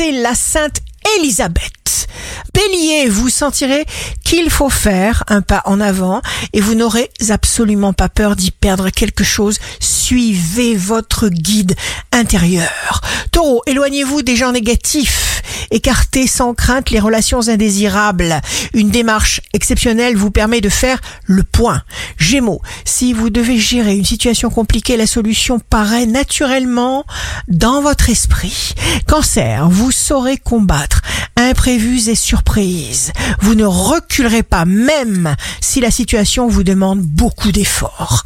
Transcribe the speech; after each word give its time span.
c'est 0.00 0.12
la 0.12 0.34
Sainte 0.34 0.80
Élisabeth. 1.18 2.08
Bélier, 2.54 3.10
vous 3.10 3.28
sentirez 3.28 3.84
qu'il 4.24 4.48
faut 4.48 4.70
faire 4.70 5.24
un 5.28 5.42
pas 5.42 5.60
en 5.66 5.78
avant 5.78 6.22
et 6.54 6.62
vous 6.62 6.74
n'aurez 6.74 7.10
absolument 7.28 7.92
pas 7.92 8.08
peur 8.08 8.34
d'y 8.34 8.50
perdre 8.50 8.88
quelque 8.88 9.24
chose. 9.24 9.58
Suivez 9.78 10.74
votre 10.74 11.28
guide 11.28 11.76
intérieur. 12.12 13.02
Taureau, 13.30 13.62
éloignez-vous 13.66 14.22
des 14.22 14.36
gens 14.36 14.52
négatifs. 14.52 15.29
Écartez 15.70 16.26
sans 16.26 16.54
crainte 16.54 16.90
les 16.90 17.00
relations 17.00 17.48
indésirables. 17.48 18.40
Une 18.74 18.90
démarche 18.90 19.40
exceptionnelle 19.52 20.16
vous 20.16 20.30
permet 20.30 20.60
de 20.60 20.68
faire 20.68 21.00
le 21.24 21.42
point. 21.42 21.82
Gémeaux, 22.18 22.60
si 22.84 23.12
vous 23.12 23.30
devez 23.30 23.58
gérer 23.58 23.96
une 23.96 24.04
situation 24.04 24.50
compliquée, 24.50 24.96
la 24.96 25.06
solution 25.06 25.58
paraît 25.60 26.06
naturellement 26.06 27.04
dans 27.48 27.82
votre 27.82 28.10
esprit. 28.10 28.74
Cancer, 29.06 29.68
vous 29.68 29.90
saurez 29.90 30.36
combattre 30.36 31.02
imprévus 31.36 32.08
et 32.08 32.14
surprises. 32.14 33.12
Vous 33.40 33.54
ne 33.54 33.64
reculerez 33.64 34.42
pas 34.42 34.64
même 34.64 35.36
si 35.60 35.80
la 35.80 35.90
situation 35.90 36.48
vous 36.48 36.64
demande 36.64 37.00
beaucoup 37.00 37.52
d'efforts. 37.52 38.24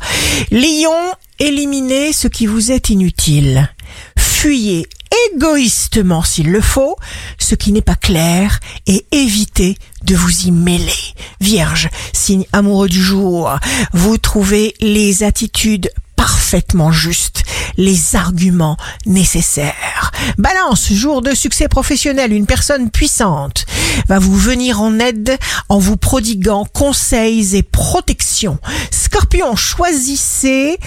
Lion, 0.50 1.14
éliminez 1.38 2.12
ce 2.12 2.28
qui 2.28 2.46
vous 2.46 2.72
est 2.72 2.90
inutile. 2.90 3.70
Fuyez 4.18 4.86
égoïstement 5.34 6.22
s'il 6.22 6.50
le 6.50 6.60
faut 6.60 6.96
ce 7.38 7.54
qui 7.54 7.72
n'est 7.72 7.82
pas 7.82 7.96
clair 7.96 8.60
et 8.86 9.04
évitez 9.12 9.76
de 10.04 10.14
vous 10.14 10.46
y 10.46 10.50
mêler. 10.50 10.92
Vierge, 11.40 11.88
signe 12.12 12.46
amoureux 12.52 12.88
du 12.88 13.02
jour, 13.02 13.58
vous 13.92 14.18
trouvez 14.18 14.74
les 14.80 15.22
attitudes 15.22 15.90
parfaitement 16.16 16.92
justes, 16.92 17.42
les 17.76 18.16
arguments 18.16 18.76
nécessaires. 19.06 20.12
Balance, 20.38 20.92
jour 20.92 21.20
de 21.20 21.34
succès 21.34 21.68
professionnel, 21.68 22.32
une 22.32 22.46
personne 22.46 22.90
puissante 22.90 23.66
va 24.08 24.18
vous 24.18 24.36
venir 24.36 24.80
en 24.80 24.98
aide 24.98 25.36
en 25.68 25.78
vous 25.78 25.96
prodiguant 25.96 26.64
conseils 26.64 27.56
et 27.56 27.62
protections. 27.62 28.58
Scorpion, 28.90 29.56
choisissez 29.56 30.78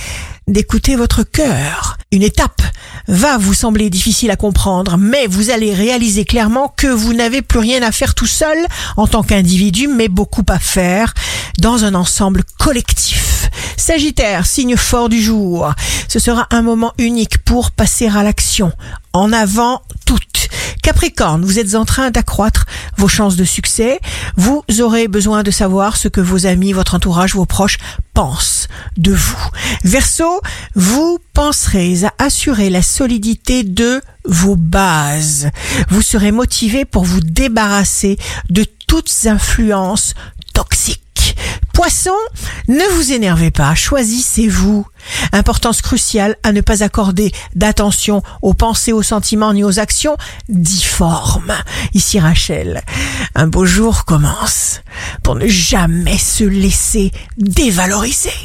d'écouter 0.48 0.96
votre 0.96 1.24
cœur. 1.24 1.97
Une 2.14 2.24
étape 2.24 2.62
va 3.10 3.38
vous 3.38 3.54
sembler 3.54 3.90
difficile 3.90 4.32
à 4.32 4.38
comprendre, 4.38 4.96
mais 4.98 5.28
vous 5.28 5.50
allez 5.50 5.74
réaliser 5.74 6.24
clairement 6.24 6.74
que 6.78 6.88
vous 6.88 7.14
n'avez 7.14 7.42
plus 7.42 7.60
rien 7.60 7.84
à 7.84 7.92
faire 7.92 8.16
tout 8.16 8.28
seul 8.28 8.58
en 8.96 9.08
tant 9.08 9.24
qu'individu, 9.24 9.90
mais 9.90 10.08
beaucoup 10.08 10.46
à 10.48 10.58
faire 10.58 11.14
dans 11.60 11.84
un 11.84 11.96
ensemble 11.96 12.44
collectif. 12.58 13.50
Sagittaire, 13.76 14.46
signe 14.46 14.78
fort 14.78 15.10
du 15.10 15.22
jour. 15.22 15.74
Ce 16.08 16.20
sera 16.20 16.48
un 16.52 16.62
moment 16.62 16.94
unique 16.98 17.40
pour 17.40 17.72
passer 17.72 18.08
à 18.08 18.24
l'action. 18.24 18.72
En 19.12 19.34
avant 19.34 19.82
toutes. 20.06 20.37
Capricorne, 20.88 21.44
vous 21.44 21.60
êtes 21.60 21.76
en 21.76 21.84
train 21.84 22.12
d'accroître 22.12 22.66
vos 22.96 23.10
chances 23.10 23.36
de 23.36 23.44
succès. 23.44 24.00
Vous 24.38 24.64
aurez 24.80 25.10
besoin 25.10 25.44
de 25.44 25.52
savoir 25.52 25.98
ce 25.98 26.08
que 26.08 26.22
vos 26.22 26.46
amis, 26.46 26.72
votre 26.72 26.96
entourage, 26.96 27.36
vos 27.36 27.46
proches 27.46 27.78
pensent 28.14 28.70
de 28.96 29.12
vous. 29.12 29.50
Verseau, 29.84 30.40
vous 30.76 31.20
penserez 31.34 32.06
à 32.06 32.14
assurer 32.24 32.70
la 32.70 32.82
solidité 32.82 33.66
de 33.66 34.02
vos 34.24 34.56
bases. 34.56 35.50
Vous 35.90 36.02
serez 36.02 36.32
motivé 36.32 36.86
pour 36.86 37.04
vous 37.04 37.20
débarrasser 37.20 38.18
de 38.50 38.64
toutes 38.88 39.12
influences. 39.26 40.14
Poisson, 41.78 42.10
ne 42.70 42.84
vous 42.96 43.14
énervez 43.14 43.52
pas, 43.52 43.76
choisissez-vous. 43.76 44.88
Importance 45.32 45.84
cruciale 45.84 46.36
à 46.42 46.52
ne 46.52 46.62
pas 46.62 46.82
accorder 46.82 47.32
d'attention 47.54 48.24
aux 48.42 48.56
pensées, 48.56 48.94
aux 48.94 49.04
sentiments 49.04 49.54
ni 49.54 49.64
aux 49.64 49.78
actions 49.78 50.18
difformes. 50.50 51.54
Ici 51.94 52.20
Rachel, 52.20 52.82
un 53.36 53.46
beau 53.46 53.68
jour 53.68 54.06
commence 54.06 54.82
pour 55.22 55.36
ne 55.36 55.46
jamais 55.46 56.18
se 56.18 56.46
laisser 56.46 57.12
dévaloriser. 57.38 58.34